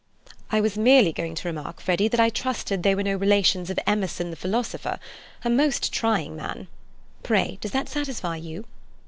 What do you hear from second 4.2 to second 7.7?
the philosopher, a most trying man. Pray, does